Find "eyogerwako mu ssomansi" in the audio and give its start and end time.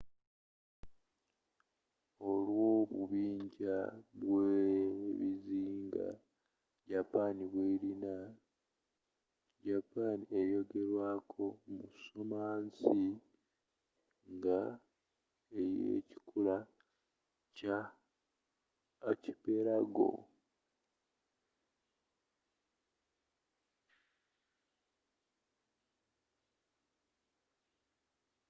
10.39-12.93